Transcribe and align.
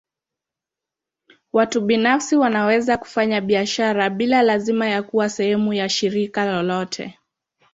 Watu 1.53 1.81
binafsi 1.81 2.35
wanaweza 2.35 2.97
kufanya 2.97 3.41
biashara 3.41 4.09
bila 4.09 4.41
lazima 4.41 4.87
ya 4.87 5.03
kuwa 5.03 5.29
sehemu 5.29 5.73
ya 5.73 5.89
shirika 5.89 6.45
lolote. 6.45 7.17